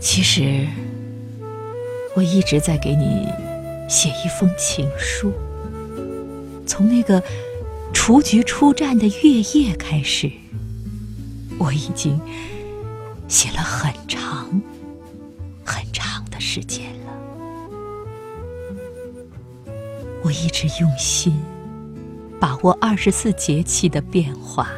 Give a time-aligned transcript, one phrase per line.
[0.00, 0.66] 其实，
[2.14, 3.28] 我一直在给你
[3.88, 5.32] 写一封情书。
[6.66, 7.22] 从那个
[7.92, 10.30] 雏菊出绽的月夜开始，
[11.58, 12.20] 我已经
[13.26, 14.48] 写了很长
[15.64, 17.12] 很长的时间了。
[20.22, 21.34] 我一直用心
[22.40, 24.68] 把握二十四节气的变化，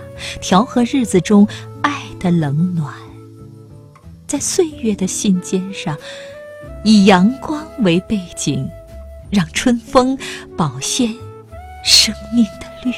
[0.40, 1.46] 调和日子中
[1.82, 2.94] 爱的冷暖。
[4.30, 5.98] 在岁月的信笺上，
[6.84, 8.70] 以阳光为背景，
[9.28, 10.16] 让春风
[10.56, 11.12] 保鲜
[11.84, 12.92] 生命的绿，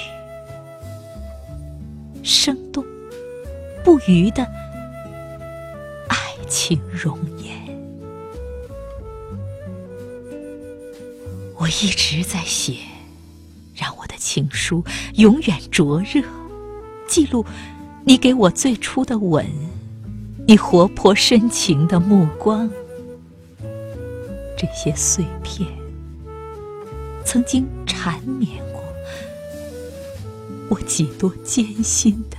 [2.22, 2.84] 生动
[3.82, 4.44] 不渝的
[6.08, 6.18] 爱
[6.50, 7.56] 情容颜。
[11.56, 12.76] 我一直在写，
[13.74, 16.22] 让我的情书永远灼热，
[17.08, 17.42] 记录
[18.04, 19.46] 你给我最初的吻。
[20.46, 22.68] 你活泼深情的目光。
[24.62, 25.68] 这些碎片
[27.24, 28.80] 曾经缠绵过
[30.68, 32.36] 我几多艰辛的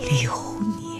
[0.00, 0.32] 流
[0.80, 0.91] 年